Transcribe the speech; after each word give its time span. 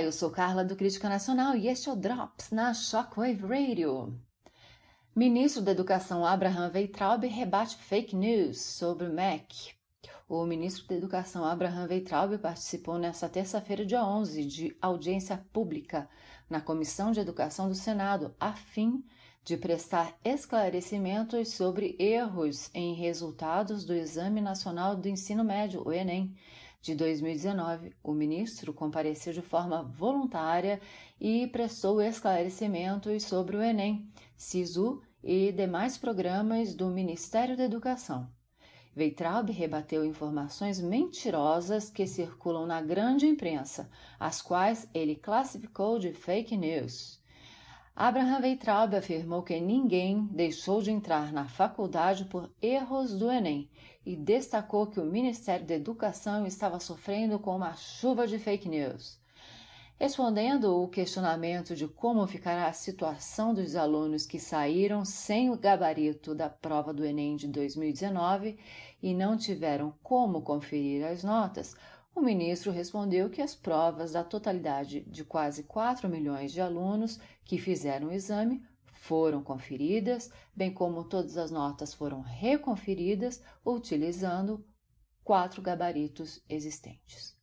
Eu 0.00 0.12
sou 0.12 0.30
Carla 0.30 0.64
do 0.64 0.76
Crítica 0.76 1.08
Nacional 1.08 1.56
e 1.56 1.66
este 1.66 1.88
é 1.88 1.92
o 1.92 1.96
Drops 1.96 2.52
na 2.52 2.72
Shockwave 2.72 3.42
Radio. 3.42 4.16
Ministro 5.14 5.60
da 5.60 5.72
Educação 5.72 6.24
Abraham 6.24 6.70
Weitraub 6.72 7.24
rebate 7.26 7.76
fake 7.76 8.14
news 8.14 8.60
sobre 8.60 9.08
o 9.08 9.12
MEC. 9.12 9.74
O 10.28 10.46
ministro 10.46 10.86
da 10.86 10.94
Educação 10.94 11.44
Abraham 11.44 11.88
Weitraub 11.88 12.38
participou 12.38 12.96
nesta 12.96 13.28
terça-feira, 13.28 13.84
dia 13.84 14.04
11, 14.04 14.44
de 14.44 14.76
audiência 14.80 15.44
pública 15.52 16.08
na 16.48 16.60
Comissão 16.60 17.10
de 17.10 17.18
Educação 17.18 17.68
do 17.68 17.74
Senado, 17.74 18.32
a 18.38 18.52
fim 18.52 19.04
de 19.48 19.56
prestar 19.56 20.14
esclarecimentos 20.22 21.54
sobre 21.54 21.96
erros 21.98 22.70
em 22.74 22.92
resultados 22.92 23.82
do 23.82 23.94
Exame 23.94 24.42
Nacional 24.42 24.94
do 24.94 25.08
Ensino 25.08 25.42
Médio, 25.42 25.82
o 25.86 25.90
Enem, 25.90 26.36
de 26.82 26.94
2019, 26.94 27.94
o 28.04 28.12
ministro 28.12 28.74
compareceu 28.74 29.32
de 29.32 29.40
forma 29.40 29.82
voluntária 29.82 30.78
e 31.18 31.46
prestou 31.46 32.02
esclarecimentos 32.02 33.22
sobre 33.22 33.56
o 33.56 33.62
Enem, 33.62 34.12
SISU 34.36 35.00
e 35.24 35.50
demais 35.50 35.96
programas 35.96 36.74
do 36.74 36.88
Ministério 36.88 37.56
da 37.56 37.64
Educação. 37.64 38.28
Veitraub 38.94 39.50
rebateu 39.50 40.04
informações 40.04 40.78
mentirosas 40.78 41.88
que 41.88 42.06
circulam 42.06 42.66
na 42.66 42.82
grande 42.82 43.26
imprensa, 43.26 43.88
as 44.20 44.42
quais 44.42 44.86
ele 44.92 45.16
classificou 45.16 45.98
de 45.98 46.12
fake 46.12 46.54
news. 46.54 47.18
Abraham 48.00 48.42
Weitraub 48.42 48.94
afirmou 48.94 49.42
que 49.42 49.58
ninguém 49.58 50.24
deixou 50.30 50.80
de 50.80 50.88
entrar 50.88 51.32
na 51.32 51.48
faculdade 51.48 52.26
por 52.26 52.48
erros 52.62 53.18
do 53.18 53.28
Enem 53.28 53.68
e 54.06 54.14
destacou 54.14 54.86
que 54.86 55.00
o 55.00 55.04
Ministério 55.04 55.66
da 55.66 55.74
Educação 55.74 56.46
estava 56.46 56.78
sofrendo 56.78 57.40
com 57.40 57.56
uma 57.56 57.74
chuva 57.74 58.24
de 58.24 58.38
fake 58.38 58.68
news. 58.68 59.18
Respondendo 59.98 60.80
o 60.80 60.86
questionamento 60.86 61.74
de 61.74 61.88
como 61.88 62.24
ficará 62.28 62.68
a 62.68 62.72
situação 62.72 63.52
dos 63.52 63.74
alunos 63.74 64.24
que 64.24 64.38
saíram 64.38 65.04
sem 65.04 65.50
o 65.50 65.58
gabarito 65.58 66.36
da 66.36 66.48
prova 66.48 66.94
do 66.94 67.04
Enem 67.04 67.34
de 67.34 67.48
2019 67.48 68.56
e 69.02 69.12
não 69.12 69.36
tiveram 69.36 69.92
como 70.04 70.42
conferir 70.42 71.04
as 71.04 71.24
notas, 71.24 71.74
o 72.18 72.22
ministro 72.22 72.72
respondeu 72.72 73.30
que 73.30 73.40
as 73.40 73.54
provas 73.54 74.10
da 74.12 74.24
totalidade 74.24 75.02
de 75.02 75.24
quase 75.24 75.62
4 75.62 76.08
milhões 76.08 76.50
de 76.52 76.60
alunos 76.60 77.20
que 77.44 77.58
fizeram 77.58 78.08
o 78.08 78.12
exame 78.12 78.60
foram 78.92 79.40
conferidas, 79.40 80.28
bem 80.54 80.74
como 80.74 81.04
todas 81.04 81.38
as 81.38 81.52
notas 81.52 81.94
foram 81.94 82.20
reconferidas 82.20 83.40
utilizando 83.64 84.66
quatro 85.22 85.62
gabaritos 85.62 86.42
existentes. 86.48 87.38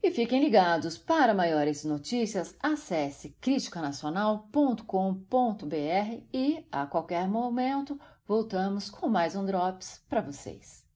E 0.00 0.12
fiquem 0.12 0.40
ligados, 0.40 0.96
para 0.96 1.34
maiores 1.34 1.84
notícias, 1.84 2.54
acesse 2.60 3.30
criticanacional.com.br 3.40 6.22
e 6.32 6.64
a 6.70 6.86
qualquer 6.86 7.28
momento 7.28 7.98
voltamos 8.26 8.88
com 8.88 9.08
mais 9.08 9.34
um 9.34 9.44
Drops 9.44 10.00
para 10.08 10.20
vocês. 10.20 10.91